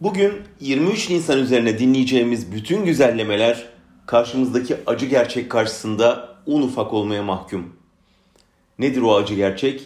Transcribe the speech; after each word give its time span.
Bugün 0.00 0.32
23 0.60 1.10
Nisan 1.10 1.38
üzerine 1.38 1.78
dinleyeceğimiz 1.78 2.52
bütün 2.52 2.84
güzellemeler 2.84 3.68
karşımızdaki 4.06 4.76
acı 4.86 5.06
gerçek 5.06 5.50
karşısında 5.50 6.36
un 6.46 6.62
ufak 6.62 6.92
olmaya 6.92 7.22
mahkum. 7.22 7.76
Nedir 8.78 9.02
o 9.02 9.16
acı 9.16 9.34
gerçek? 9.34 9.82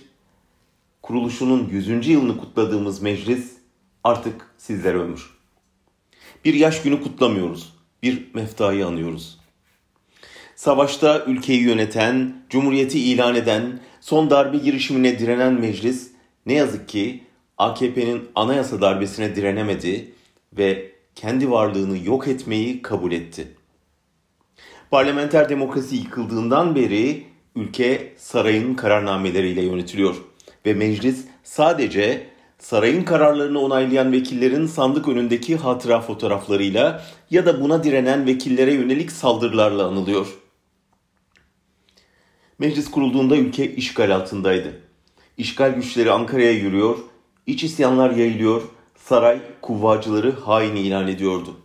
Kuruluşunun 1.02 1.68
100. 1.68 2.08
yılını 2.08 2.38
kutladığımız 2.38 3.02
meclis 3.02 3.52
artık 4.04 4.54
sizlere 4.58 4.98
ömür. 4.98 5.30
Bir 6.44 6.54
yaş 6.54 6.82
günü 6.82 7.02
kutlamıyoruz. 7.02 7.72
Bir 8.02 8.34
meftayı 8.34 8.86
anıyoruz. 8.86 9.38
Savaşta 10.56 11.24
ülkeyi 11.24 11.62
yöneten, 11.62 12.42
cumhuriyeti 12.48 13.00
ilan 13.00 13.34
eden, 13.34 13.80
son 14.00 14.30
darbe 14.30 14.58
girişimine 14.58 15.18
direnen 15.18 15.52
meclis 15.52 16.10
ne 16.46 16.52
yazık 16.54 16.88
ki 16.88 17.29
AKP'nin 17.60 18.28
anayasa 18.34 18.80
darbesine 18.80 19.36
direnemedi 19.36 20.12
ve 20.52 20.92
kendi 21.14 21.50
varlığını 21.50 22.06
yok 22.06 22.28
etmeyi 22.28 22.82
kabul 22.82 23.12
etti. 23.12 23.48
Parlamenter 24.90 25.48
demokrasi 25.48 25.96
yıkıldığından 25.96 26.74
beri 26.74 27.24
ülke 27.56 28.12
sarayın 28.16 28.74
kararnameleriyle 28.74 29.62
yönetiliyor 29.62 30.16
ve 30.66 30.74
meclis 30.74 31.24
sadece 31.42 32.26
sarayın 32.58 33.02
kararlarını 33.02 33.60
onaylayan 33.60 34.12
vekillerin 34.12 34.66
sandık 34.66 35.08
önündeki 35.08 35.56
hatıra 35.56 36.00
fotoğraflarıyla 36.00 37.04
ya 37.30 37.46
da 37.46 37.60
buna 37.60 37.84
direnen 37.84 38.26
vekillere 38.26 38.72
yönelik 38.72 39.12
saldırılarla 39.12 39.86
anılıyor. 39.86 40.26
Meclis 42.58 42.90
kurulduğunda 42.90 43.36
ülke 43.36 43.74
işgal 43.74 44.14
altındaydı. 44.14 44.80
İşgal 45.36 45.74
güçleri 45.74 46.10
Ankara'ya 46.10 46.52
yürüyor, 46.52 46.98
iç 47.50 47.64
isyanlar 47.64 48.10
yayılıyor, 48.10 48.62
saray 48.96 49.40
kuvvacıları 49.62 50.32
hain 50.32 50.76
ilan 50.76 51.08
ediyordu. 51.08 51.56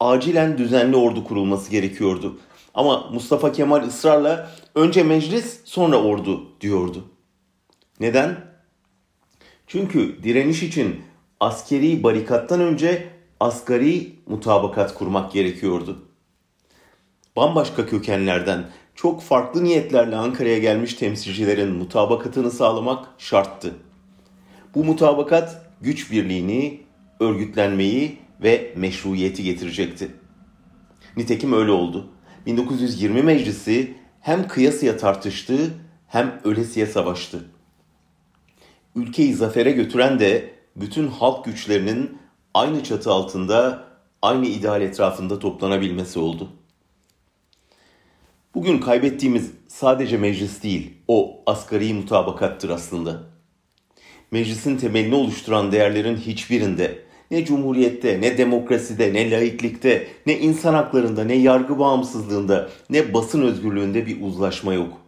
Acilen 0.00 0.58
düzenli 0.58 0.96
ordu 0.96 1.24
kurulması 1.24 1.70
gerekiyordu. 1.70 2.38
Ama 2.74 3.10
Mustafa 3.12 3.52
Kemal 3.52 3.82
ısrarla 3.82 4.50
önce 4.74 5.02
meclis 5.02 5.60
sonra 5.64 6.02
ordu 6.02 6.60
diyordu. 6.60 7.04
Neden? 8.00 8.44
Çünkü 9.66 10.22
direniş 10.22 10.62
için 10.62 11.02
askeri 11.40 12.02
barikattan 12.02 12.60
önce 12.60 13.08
asgari 13.40 14.12
mutabakat 14.26 14.94
kurmak 14.94 15.32
gerekiyordu. 15.32 15.98
Bambaşka 17.36 17.86
kökenlerden 17.86 18.64
çok 18.94 19.22
farklı 19.22 19.64
niyetlerle 19.64 20.16
Ankara'ya 20.16 20.58
gelmiş 20.58 20.94
temsilcilerin 20.94 21.70
mutabakatını 21.70 22.50
sağlamak 22.50 23.08
şarttı. 23.18 23.74
Bu 24.74 24.84
mutabakat 24.84 25.66
güç 25.80 26.12
birliğini, 26.12 26.80
örgütlenmeyi 27.20 28.18
ve 28.42 28.74
meşruiyeti 28.76 29.42
getirecekti. 29.42 30.10
Nitekim 31.16 31.52
öyle 31.52 31.70
oldu. 31.70 32.10
1920 32.46 33.22
Meclisi 33.22 33.94
hem 34.20 34.48
kıyasıya 34.48 34.96
tartıştı 34.96 35.74
hem 36.06 36.40
ölesiye 36.44 36.86
savaştı. 36.86 37.44
Ülkeyi 38.96 39.34
zafere 39.34 39.72
götüren 39.72 40.18
de 40.18 40.54
bütün 40.76 41.06
halk 41.06 41.44
güçlerinin 41.44 42.18
aynı 42.54 42.82
çatı 42.82 43.10
altında, 43.10 43.84
aynı 44.22 44.46
ideal 44.46 44.82
etrafında 44.82 45.38
toplanabilmesi 45.38 46.18
oldu. 46.18 46.48
Bugün 48.54 48.78
kaybettiğimiz 48.78 49.50
sadece 49.68 50.16
meclis 50.16 50.62
değil, 50.62 50.94
o 51.08 51.42
asgari 51.46 51.94
mutabakattır 51.94 52.70
aslında. 52.70 53.22
Meclisin 54.30 54.76
temelini 54.76 55.14
oluşturan 55.14 55.72
değerlerin 55.72 56.16
hiçbirinde 56.16 56.98
ne 57.30 57.44
cumhuriyette, 57.44 58.20
ne 58.20 58.38
demokraside, 58.38 59.14
ne 59.14 59.30
laiklikte, 59.30 60.08
ne 60.26 60.38
insan 60.38 60.74
haklarında, 60.74 61.24
ne 61.24 61.34
yargı 61.34 61.78
bağımsızlığında, 61.78 62.70
ne 62.90 63.14
basın 63.14 63.42
özgürlüğünde 63.42 64.06
bir 64.06 64.22
uzlaşma 64.22 64.74
yok. 64.74 65.00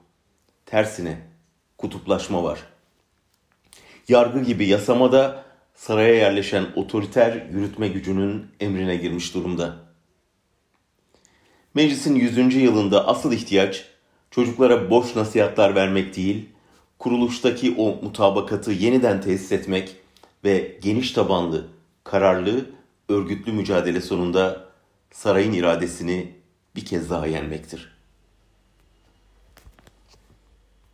Tersine 0.66 1.18
kutuplaşma 1.78 2.44
var. 2.44 2.58
Yargı 4.08 4.42
gibi 4.42 4.66
yasamada 4.66 5.44
saraya 5.74 6.14
yerleşen 6.14 6.66
otoriter 6.76 7.46
yürütme 7.52 7.88
gücünün 7.88 8.46
emrine 8.60 8.96
girmiş 8.96 9.34
durumda. 9.34 9.76
Meclisin 11.74 12.14
100. 12.14 12.54
yılında 12.54 13.08
asıl 13.08 13.32
ihtiyaç 13.32 13.84
çocuklara 14.30 14.90
boş 14.90 15.16
nasihatler 15.16 15.74
vermek 15.74 16.16
değil, 16.16 16.48
kuruluştaki 17.02 17.74
o 17.78 17.98
mutabakatı 18.02 18.72
yeniden 18.72 19.20
tesis 19.20 19.52
etmek 19.52 19.96
ve 20.44 20.78
geniş 20.82 21.12
tabanlı, 21.12 21.66
kararlı, 22.04 22.70
örgütlü 23.08 23.52
mücadele 23.52 24.00
sonunda 24.00 24.68
sarayın 25.10 25.52
iradesini 25.52 26.32
bir 26.76 26.84
kez 26.84 27.10
daha 27.10 27.26
yenmektir. 27.26 27.92